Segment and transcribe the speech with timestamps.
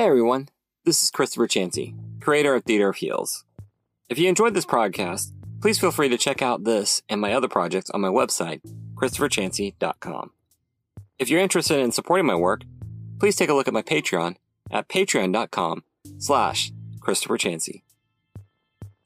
[0.00, 0.48] Hey everyone,
[0.86, 3.44] this is Christopher Chansey, creator of Theater of Heels.
[4.08, 5.30] If you enjoyed this podcast,
[5.60, 8.62] please feel free to check out this and my other projects on my website,
[8.94, 10.30] christopherchansey.com.
[11.18, 12.62] If you're interested in supporting my work,
[13.18, 14.36] please take a look at my Patreon
[14.70, 15.84] at patreon.com
[16.16, 17.82] slash Christopher Chansey.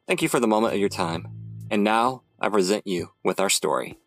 [0.06, 1.26] Thank you for the moment of your time,
[1.72, 3.98] and now I present you with our story.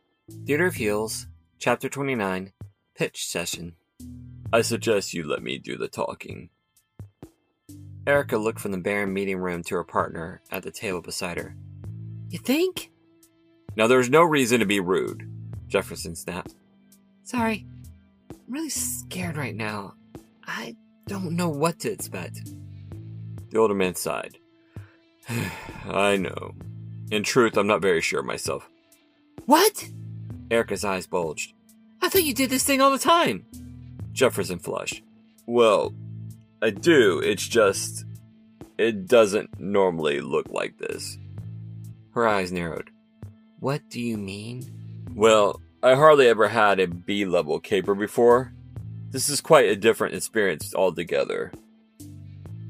[0.45, 1.27] Theater of Heels,
[1.59, 2.54] Chapter 29,
[2.95, 3.75] Pitch Session.
[4.54, 6.49] I suggest you let me do the talking.
[8.07, 11.53] Erica looked from the barren meeting room to her partner at the table beside her.
[12.29, 12.89] You think?
[13.75, 15.29] Now there's no reason to be rude,
[15.67, 16.55] Jefferson snapped.
[17.23, 17.65] Sorry.
[18.31, 19.95] I'm really scared right now.
[20.48, 22.49] I don't know what to expect.
[23.49, 24.37] The older man sighed.
[25.85, 26.55] I know.
[27.12, 28.70] In truth, I'm not very sure myself.
[29.45, 29.89] What?
[30.49, 31.53] Erica's eyes bulged.
[32.01, 33.45] I thought you did this thing all the time.
[34.13, 35.03] Jefferson flushed.
[35.45, 35.93] Well,
[36.61, 38.05] I do, it's just.
[38.77, 41.18] It doesn't normally look like this.
[42.12, 42.90] Her eyes narrowed.
[43.59, 45.05] What do you mean?
[45.13, 48.54] Well, I hardly ever had a B level caper before.
[49.09, 51.51] This is quite a different experience altogether.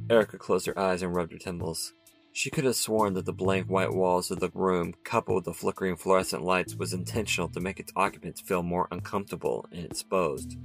[0.09, 1.93] Erica closed her eyes and rubbed her temples.
[2.31, 5.53] She could have sworn that the blank white walls of the room, coupled with the
[5.53, 10.55] flickering fluorescent lights, was intentional to make its occupants feel more uncomfortable and exposed.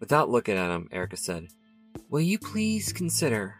[0.00, 1.48] Without looking at him, Erica said,
[2.12, 3.54] Will you please consider,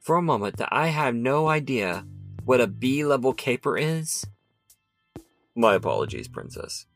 [0.00, 2.04] for a moment, that I have no idea
[2.44, 4.26] what a B level caper is?
[5.54, 6.86] My apologies, Princess.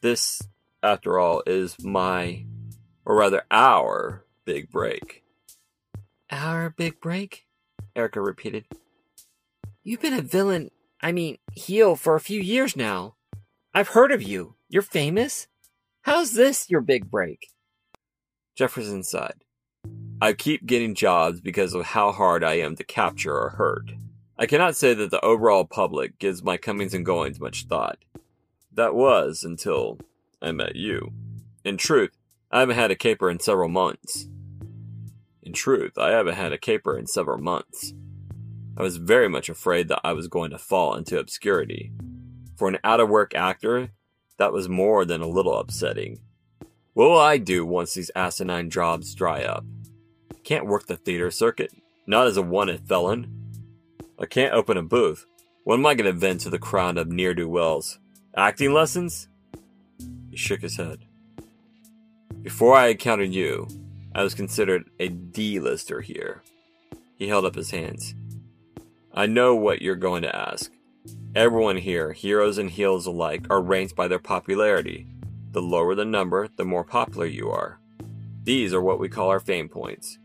[0.00, 0.42] This,
[0.82, 2.44] after all, is my,
[3.04, 5.22] or rather our, big break.
[6.28, 7.46] Our big break?
[7.94, 8.64] Erica repeated.
[9.84, 13.14] You've been a villain, I mean, heel for a few years now.
[13.72, 14.56] I've heard of you.
[14.68, 15.46] You're famous.
[16.00, 17.46] How's this your big break?
[18.56, 19.44] Jefferson sighed.
[20.22, 23.90] I keep getting jobs because of how hard I am to capture or hurt.
[24.38, 27.98] I cannot say that the overall public gives my comings and goings much thought.
[28.72, 29.98] That was until
[30.40, 31.12] I met you.
[31.64, 32.16] In truth,
[32.52, 34.28] I haven't had a caper in several months.
[35.42, 37.92] In truth, I haven't had a caper in several months.
[38.76, 41.90] I was very much afraid that I was going to fall into obscurity.
[42.54, 43.90] For an out of work actor,
[44.36, 46.20] that was more than a little upsetting.
[46.92, 49.64] What will I do once these asinine jobs dry up?
[50.44, 51.72] Can't work the theater circuit,
[52.06, 53.28] not as a wanted felon.
[54.18, 55.26] I can't open a booth.
[55.64, 57.98] What am I going to vent to the crowd of ne'er do wells?
[58.36, 59.28] Acting lessons?
[60.30, 61.04] He shook his head.
[62.42, 63.68] Before I encountered you,
[64.14, 66.42] I was considered a D-lister here.
[67.16, 68.14] He held up his hands.
[69.14, 70.72] I know what you're going to ask.
[71.34, 75.06] Everyone here, heroes and heels alike, are ranked by their popularity.
[75.52, 77.78] The lower the number, the more popular you are.
[78.42, 80.18] These are what we call our fame points.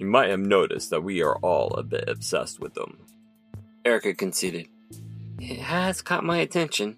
[0.00, 2.96] You might have noticed that we are all a bit obsessed with them.
[3.84, 4.66] Erica conceded.
[5.38, 6.96] It has caught my attention.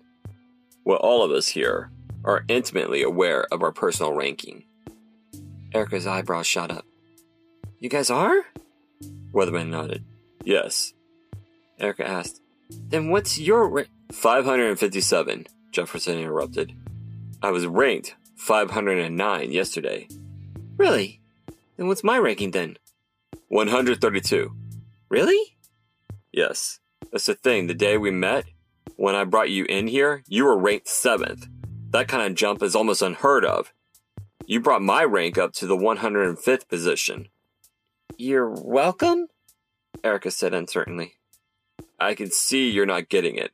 [0.84, 1.90] Well, all of us here
[2.24, 4.62] are intimately aware of our personal ranking.
[5.74, 6.86] Erica's eyebrows shot up.
[7.80, 8.46] You guys are?
[9.32, 10.04] Weatherman nodded.
[10.44, 10.92] Yes.
[11.80, 12.40] Erica asked,
[12.70, 13.82] Then what's your ra-
[14.12, 16.72] 557, Jefferson interrupted.
[17.42, 20.06] I was ranked 509 yesterday.
[20.76, 21.20] Really?
[21.76, 22.76] Then what's my ranking then?
[23.48, 24.52] 132.
[25.08, 25.56] Really?
[26.32, 26.80] Yes.
[27.10, 27.66] That's the thing.
[27.66, 28.46] The day we met,
[28.96, 31.48] when I brought you in here, you were ranked 7th.
[31.90, 33.72] That kind of jump is almost unheard of.
[34.46, 37.28] You brought my rank up to the 105th position.
[38.16, 39.28] You're welcome?
[40.02, 41.14] Erica said uncertainly.
[42.00, 43.52] I can see you're not getting it.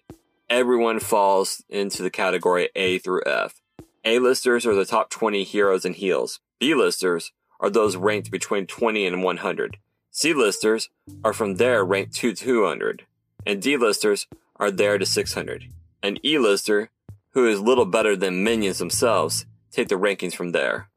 [0.48, 3.60] Everyone falls into the category A through F.
[4.04, 6.40] A-listers are the top 20 heroes and heels.
[6.58, 9.76] B-listers are those ranked between 20 and 100.
[10.10, 10.88] C-listers
[11.24, 13.04] are from there ranked to 200.
[13.46, 14.26] And D-listers
[14.56, 15.64] are there to 600.
[16.02, 16.90] An E-lister,
[17.30, 20.88] who is little better than minions themselves, take the rankings from there.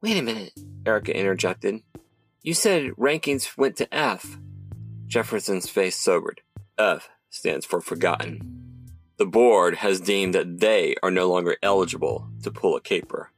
[0.00, 0.52] Wait a minute,
[0.86, 1.82] Erica interjected.
[2.42, 4.38] You said rankings went to F.
[5.06, 6.40] Jefferson's face sobered.
[6.78, 8.84] F stands for forgotten.
[9.16, 13.32] The board has deemed that they are no longer eligible to pull a caper.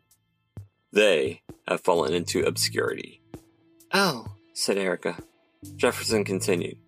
[0.93, 3.23] They have fallen into obscurity.
[3.93, 5.17] Oh, said Erica.
[5.77, 6.79] Jefferson continued.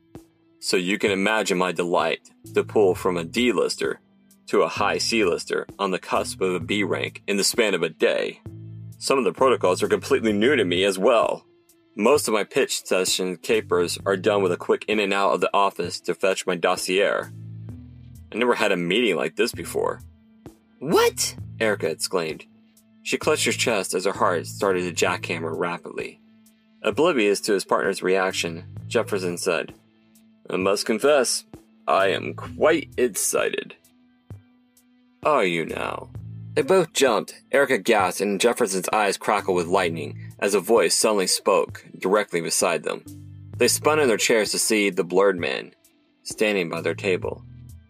[0.60, 4.00] So you can imagine my delight to pull from a D-lister
[4.46, 7.82] to a high C-lister on the cusp of a B rank in the span of
[7.82, 8.40] a day.
[8.98, 11.44] Some of the protocols are completely new to me as well.
[11.96, 15.40] Most of my pitch session capers are done with a quick in and out of
[15.40, 17.24] the office to fetch my dossier.
[18.32, 20.00] I never had a meeting like this before.
[20.78, 21.36] What?
[21.60, 22.46] Erica exclaimed.
[23.02, 26.20] She clutched her chest as her heart started to jackhammer rapidly.
[26.82, 29.74] Oblivious to his partner's reaction, Jefferson said,
[30.50, 31.44] I must confess,
[31.86, 33.74] I am quite excited.
[35.24, 36.10] Are you now?
[36.54, 37.40] They both jumped.
[37.50, 42.82] Erica gasped, and Jefferson's eyes crackled with lightning as a voice suddenly spoke directly beside
[42.82, 43.04] them.
[43.56, 45.72] They spun in their chairs to see the blurred man
[46.24, 47.44] standing by their table.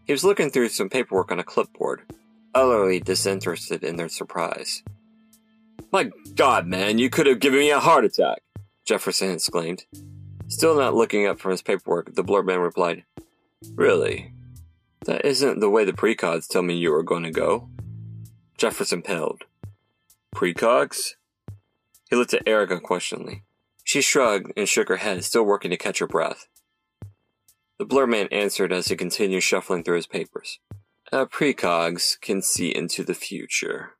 [0.04, 2.02] He was looking through some paperwork on a clipboard,
[2.54, 4.82] utterly disinterested in their surprise.
[5.92, 8.38] My God, man, you could have given me a heart attack!
[8.86, 9.84] Jefferson exclaimed.
[10.48, 13.04] Still not looking up from his paperwork, the blurred man replied,
[13.74, 14.32] Really?
[15.04, 17.68] That isn't the way the precogs tell me you were going to go.
[18.56, 19.44] Jefferson paled.
[20.34, 21.16] Precogs?
[22.08, 23.42] He looked at Erica questioningly.
[23.84, 26.46] She shrugged and shook her head, still working to catch her breath.
[27.78, 30.58] The blur man answered as he continued shuffling through his papers.
[31.12, 33.90] Our precogs can see into the future.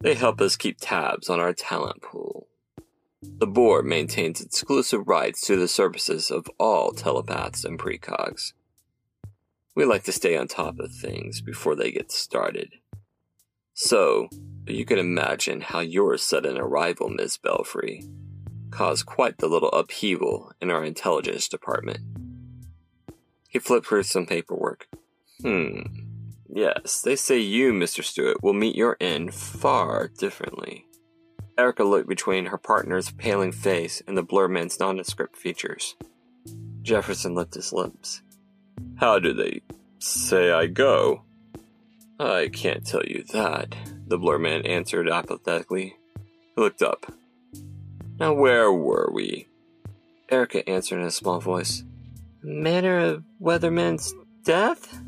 [0.00, 2.46] They help us keep tabs on our talent pool.
[3.20, 8.52] The board maintains exclusive rights to the services of all telepaths and precogs.
[9.74, 12.74] We like to stay on top of things before they get started.
[13.74, 14.28] So,
[14.66, 18.04] you can imagine how your sudden arrival, Miss Belfry,
[18.70, 22.00] caused quite the little upheaval in our intelligence department.
[23.48, 24.86] He flipped through some paperwork.
[25.42, 26.07] Hmm.
[26.48, 28.02] Yes, they say you, Mr.
[28.02, 30.86] Stewart, will meet your end far differently.
[31.58, 35.96] Erica looked between her partner's paling face and the blur man's nondescript features.
[36.82, 38.22] Jefferson licked his lips.
[38.96, 39.60] How do they
[39.98, 41.22] say I go?
[42.20, 43.74] I can't tell you that,
[44.06, 45.96] the blur man answered apathetically.
[46.16, 47.12] He looked up.
[48.18, 49.48] Now where were we?
[50.28, 51.84] Erica answered in a small voice.
[52.42, 55.00] Manner of Weatherman's death?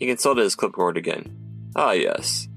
[0.00, 1.36] He consulted his clipboard again.
[1.76, 2.48] Ah, yes.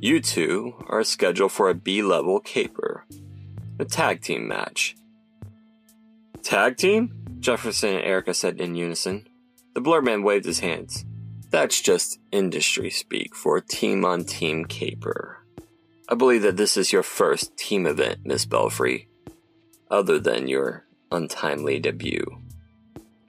[0.00, 3.04] You two are scheduled for a B level caper.
[3.80, 4.96] A tag team match.
[6.42, 7.12] Tag team?
[7.40, 9.28] Jefferson and Erica said in unison.
[9.74, 11.04] The blur man waved his hands.
[11.50, 15.44] That's just industry speak for a team on team caper.
[16.08, 19.08] I believe that this is your first team event, Miss Belfry,
[19.90, 22.24] other than your untimely debut.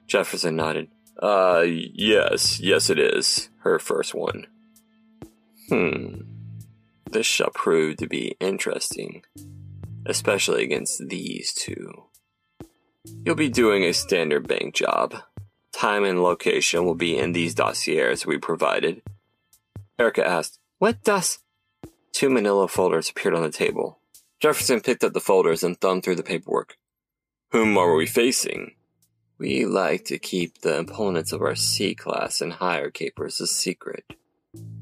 [0.06, 0.88] Jefferson nodded.
[1.20, 3.50] Uh, yes, yes, it is.
[3.58, 4.46] Her first one.
[5.68, 6.22] Hmm.
[7.10, 9.22] This shall prove to be interesting,
[10.06, 12.04] especially against these two.
[13.24, 15.16] You'll be doing a standard bank job.
[15.72, 19.02] Time and location will be in these dossiers we provided.
[19.98, 21.40] Erica asked, What does?
[22.12, 24.00] Two manila folders appeared on the table.
[24.40, 26.76] Jefferson picked up the folders and thumbed through the paperwork.
[27.52, 28.72] Whom are we facing?
[29.40, 34.04] We like to keep the opponents of our C class and higher capers a secret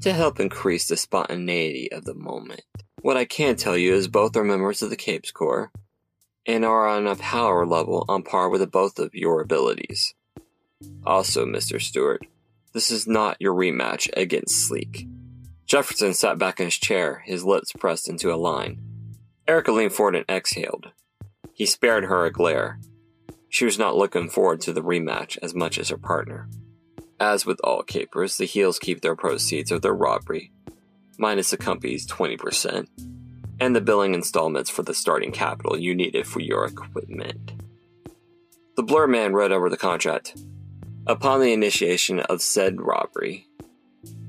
[0.01, 2.63] to help increase the spontaneity of the moment.
[3.01, 5.71] What I can tell you is both are members of the Capes Corps
[6.45, 10.13] and are on a power level on par with both of your abilities.
[11.05, 11.81] Also, Mr.
[11.81, 12.27] Stewart,
[12.73, 15.07] this is not your rematch against Sleek.
[15.67, 18.81] Jefferson sat back in his chair, his lips pressed into a line.
[19.47, 20.91] Erica leaned forward and exhaled.
[21.53, 22.81] He spared her a glare,
[23.49, 26.47] she was not looking forward to the rematch as much as her partner.
[27.19, 30.51] As with all capers, the heels keep their proceeds of their robbery,
[31.17, 32.87] minus the company's 20%,
[33.59, 37.51] and the billing installments for the starting capital you needed for your equipment.
[38.77, 40.41] The Blur Man read over the contract.
[41.05, 43.47] Upon the initiation of said robbery,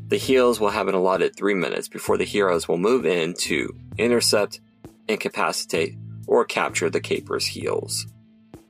[0.09, 3.73] the heels will have an allotted three minutes before the heroes will move in to
[3.97, 4.61] intercept,
[5.07, 5.95] incapacitate,
[6.27, 8.07] or capture the caper's heels.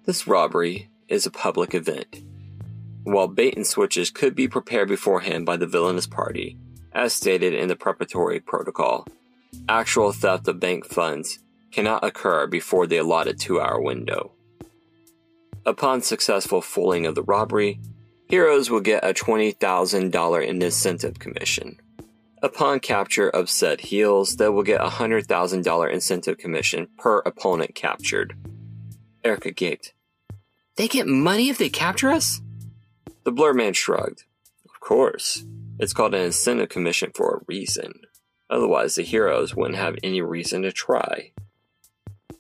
[0.07, 2.23] This robbery is a public event.
[3.05, 6.57] While bait and switches could be prepared beforehand by the villainous party,
[6.93, 9.07] as stated in the preparatory protocol,
[9.69, 11.41] actual theft of bank funds
[11.71, 14.33] cannot occur before the allotted two hour window.
[15.67, 17.79] Upon successful fooling of the robbery,
[18.27, 21.79] heroes will get a $20,000 incentive commission.
[22.43, 28.35] Upon capture of said heels, they will get a $100,000 incentive commission per opponent captured.
[29.25, 29.93] Erica gaped.
[30.77, 32.41] They get money if they capture us?
[33.25, 34.25] The blur man shrugged.
[34.65, 35.45] Of course.
[35.79, 38.03] It's called an incentive commission for a reason.
[38.49, 41.33] Otherwise, the heroes wouldn't have any reason to try.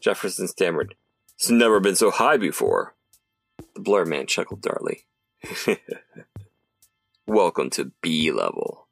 [0.00, 0.94] Jefferson stammered,
[1.36, 2.94] It's never been so high before.
[3.74, 5.04] The blur man chuckled darkly.
[7.26, 8.88] Welcome to B level,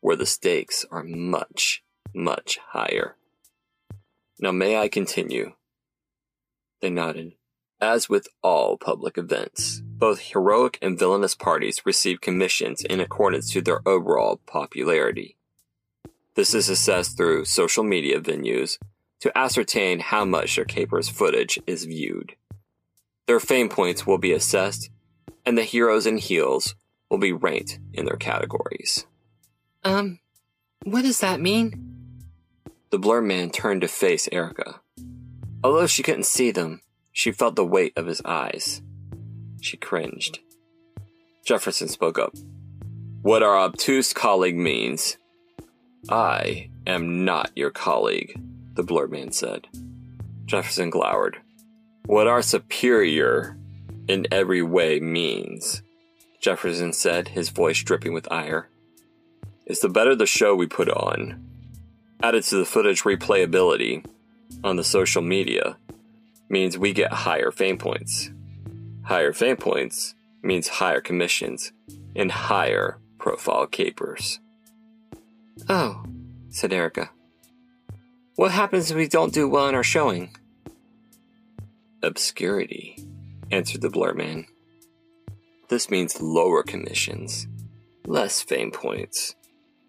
[0.00, 1.84] where the stakes are much,
[2.14, 3.16] much higher.
[4.38, 5.52] Now, may I continue?
[6.80, 7.34] They nodded.
[7.80, 13.60] As with all public events, both heroic and villainous parties receive commissions in accordance to
[13.60, 15.36] their overall popularity.
[16.34, 18.78] This is assessed through social media venues,
[19.20, 22.36] to ascertain how much their caper's footage is viewed.
[23.26, 24.90] Their fame points will be assessed,
[25.44, 26.74] and the heroes and heels
[27.10, 29.06] will be ranked in their categories.
[29.84, 30.20] Um,
[30.84, 32.22] what does that mean?
[32.90, 34.80] The blur man turned to face Erica.
[35.66, 36.80] Although she couldn't see them,
[37.10, 38.82] she felt the weight of his eyes.
[39.60, 40.38] She cringed.
[41.44, 42.32] Jefferson spoke up.
[43.22, 45.16] What our obtuse colleague means.
[46.08, 48.40] I am not your colleague,
[48.74, 49.66] the blurred man said.
[50.44, 51.38] Jefferson glowered.
[52.04, 53.58] What our superior
[54.06, 55.82] in every way means,
[56.40, 58.68] Jefferson said, his voice dripping with ire,
[59.66, 61.44] is the better the show we put on,
[62.22, 64.06] added to the footage replayability
[64.64, 65.76] on the social media,
[66.48, 68.30] means we get higher fame points.
[69.04, 71.72] Higher fame points means higher commissions
[72.14, 74.40] and higher profile capers.
[75.68, 76.04] Oh,
[76.50, 77.10] said Erica.
[78.34, 80.30] What happens if we don't do well in our showing?
[82.02, 82.98] Obscurity,
[83.50, 84.46] answered the blur man.
[85.68, 87.46] This means lower commissions,
[88.04, 89.35] less fame points,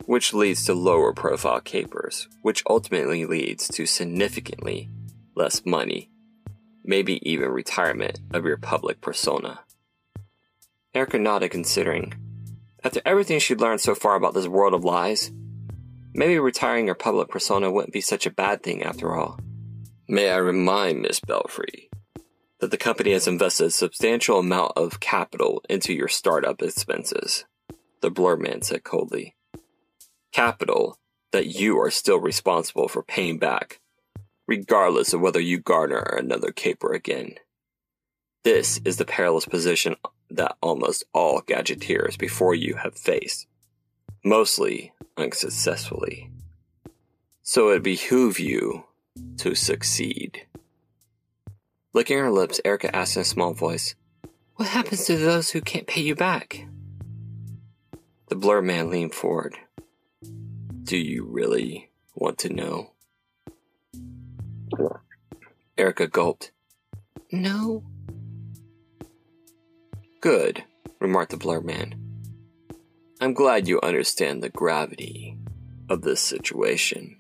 [0.08, 4.90] which leads to lower profile capers, which ultimately leads to significantly
[5.36, 6.10] less money,
[6.84, 9.60] maybe even retirement of your public persona.
[10.94, 12.14] Erica nodded, considering.
[12.86, 15.30] After everything she'd learned so far about this world of lies,
[16.14, 19.38] maybe retiring her public persona wouldn't be such a bad thing after all.
[20.08, 21.90] May I remind Miss Belfry
[22.60, 27.44] that the company has invested a substantial amount of capital into your startup expenses,
[28.00, 29.37] the blur man said coldly.
[30.32, 30.98] Capital
[31.32, 33.80] that you are still responsible for paying back,
[34.48, 37.36] regardless of whether you garner another caper again.
[38.44, 39.96] This is the perilous position
[40.30, 43.48] that almost all gadgeteers before you have faced,
[44.24, 46.32] mostly unsuccessfully.
[47.42, 48.86] So it behoove you
[49.38, 50.46] to succeed.
[51.94, 53.96] Licking her lips, Erica asked in a small voice,
[54.56, 56.68] What happens to those who can't pay you back?
[58.28, 59.58] The blur man leaned forward.
[60.88, 62.94] Do you really want to know?
[65.78, 66.52] Erica gulped.
[67.30, 67.84] No.
[70.22, 70.64] Good,
[71.02, 71.96] remarked the blur man.
[73.20, 75.38] I'm glad you understand the gravity
[75.90, 77.18] of this situation.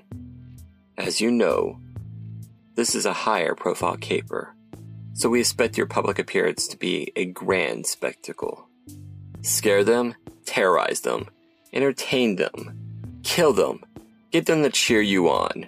[0.97, 1.81] As you know,
[2.75, 4.55] this is a higher profile caper,
[5.12, 8.69] so we expect your public appearance to be a grand spectacle.
[9.41, 11.27] Scare them, terrorize them,
[11.74, 12.87] entertain them,
[13.27, 13.84] kill them,
[14.31, 15.67] get them to cheer you on,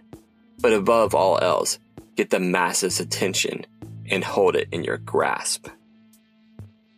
[0.61, 1.77] but above all else,
[2.15, 3.65] get the masses' attention
[4.09, 5.67] and hold it in your grasp.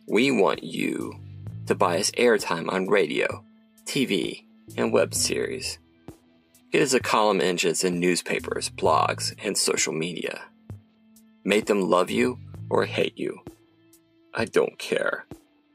[0.06, 1.18] We want you
[1.66, 3.44] to buy us airtime on radio,
[3.86, 4.44] TV,
[4.76, 5.78] and web series.
[6.70, 10.42] Get us a column inches in newspapers, blogs, and social media.
[11.44, 12.38] Make them love you
[12.70, 13.40] or hate you.
[14.32, 15.26] I don't care.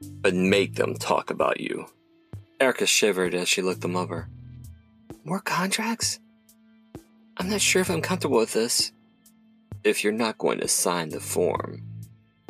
[0.01, 1.87] But make them talk about you.
[2.59, 4.29] Erica shivered as she looked them over.
[5.27, 6.21] More contracts?
[7.35, 8.93] I'm not sure if I'm comfortable with this.
[9.83, 11.81] If you're not going to sign the form,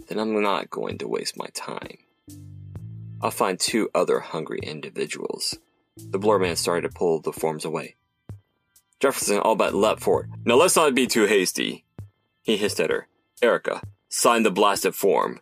[0.08, 1.98] then I'm not going to waste my time.
[3.20, 5.58] I'll find two other hungry individuals.
[5.98, 7.96] The blur man started to pull the forms away.
[9.00, 10.30] Jefferson all but leapt forward.
[10.46, 11.84] Now let's not be too hasty.
[12.44, 13.08] He hissed at her.
[13.42, 15.40] Erica, sign the blasted form.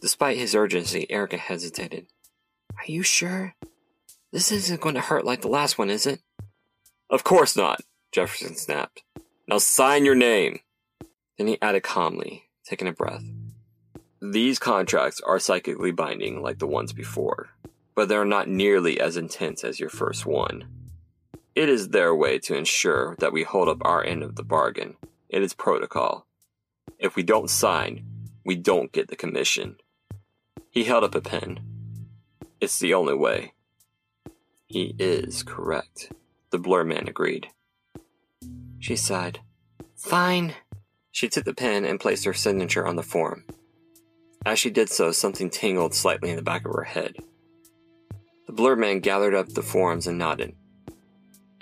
[0.00, 2.06] Despite his urgency, Erica hesitated.
[2.76, 3.54] Are you sure?
[4.32, 6.20] This isn't going to hurt like the last one, is it?
[7.08, 7.80] Of course not,
[8.12, 9.02] Jefferson snapped.
[9.48, 10.60] Now sign your name.
[11.36, 13.24] Then he added calmly, taking a breath.
[14.22, 17.50] These contracts are psychically binding like the ones before,
[17.96, 20.68] but they're not nearly as intense as your first one.
[21.56, 24.96] It is their way to ensure that we hold up our end of the bargain.
[25.28, 26.26] It is protocol.
[26.98, 28.04] If we don't sign,
[28.44, 29.76] we don't get the commission.
[30.70, 31.60] He held up a pen.
[32.60, 33.54] It's the only way.
[34.70, 36.12] He is correct,
[36.50, 37.48] the blur man agreed.
[38.78, 39.40] She sighed.
[39.96, 40.54] Fine.
[41.10, 43.42] She took the pen and placed her signature on the form.
[44.46, 47.16] As she did so, something tingled slightly in the back of her head.
[48.46, 50.54] The blur man gathered up the forms and nodded.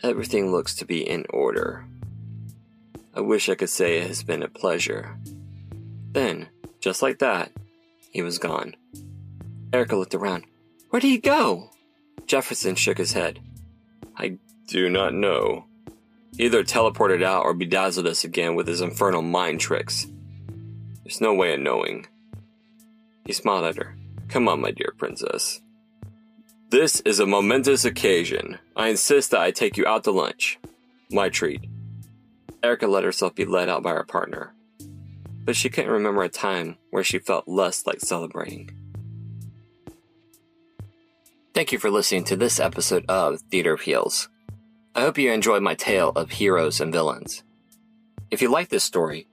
[0.02, 1.86] Everything looks to be in order.
[3.14, 5.16] I wish I could say it has been a pleasure.
[6.12, 7.52] Then, just like that,
[8.10, 8.76] he was gone.
[9.72, 10.44] Erica looked around.
[10.90, 11.70] Where did he go?
[12.28, 13.40] Jefferson shook his head.
[14.14, 15.64] I do not know.
[16.38, 20.06] Either teleported out or bedazzled us again with his infernal mind tricks.
[21.02, 22.06] There's no way of knowing.
[23.24, 23.96] He smiled at her.
[24.28, 25.62] Come on, my dear princess.
[26.68, 28.58] This is a momentous occasion.
[28.76, 30.58] I insist that I take you out to lunch.
[31.10, 31.62] My treat.
[32.62, 34.52] Erica let herself be led out by her partner,
[35.44, 38.70] but she couldn't remember a time where she felt less like celebrating.
[41.58, 44.28] Thank you for listening to this episode of Theater Heels.
[44.94, 47.42] I hope you enjoyed my tale of heroes and villains.
[48.30, 49.26] If you like this story,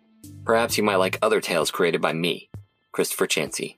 [0.44, 2.50] perhaps you might like other tales created by me,
[2.92, 3.78] Christopher Chansey.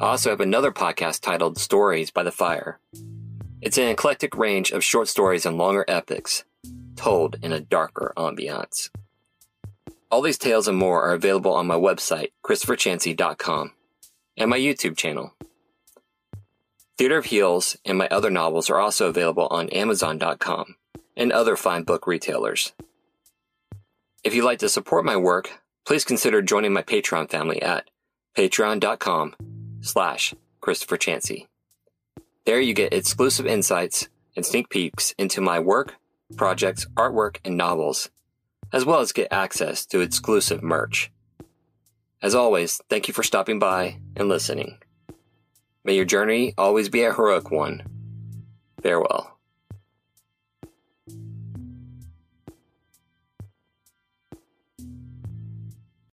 [0.00, 2.78] I also have another podcast titled Stories by the Fire.
[3.60, 6.44] It's an eclectic range of short stories and longer epics,
[6.94, 8.88] told in a darker ambiance.
[10.12, 13.72] All these tales and more are available on my website, ChristopherChansey.com,
[14.36, 15.34] and my YouTube channel.
[16.98, 20.74] Theater of Heels and my other novels are also available on Amazon.com
[21.16, 22.72] and other fine book retailers.
[24.24, 27.88] If you'd like to support my work, please consider joining my Patreon family at
[28.36, 29.36] patreon.com
[29.80, 31.46] slash Christopher Chansey.
[32.44, 35.94] There you get exclusive insights and sneak peeks into my work,
[36.36, 38.10] projects, artwork, and novels,
[38.72, 41.12] as well as get access to exclusive merch.
[42.20, 44.78] As always, thank you for stopping by and listening.
[45.88, 47.82] May your journey always be a heroic one.
[48.82, 49.37] Farewell.